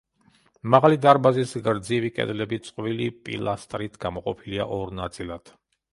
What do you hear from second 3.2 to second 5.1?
პილასტრით გამოყოფილია ორ